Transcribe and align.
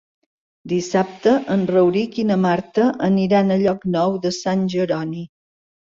Dissabte 0.71 1.33
en 1.57 1.67
Rauric 1.75 2.17
i 2.23 2.27
na 2.29 2.37
Marta 2.45 2.87
aniran 3.09 3.57
a 3.57 3.61
Llocnou 3.65 4.19
de 4.25 4.33
Sant 4.39 4.65
Jeroni. 4.77 5.27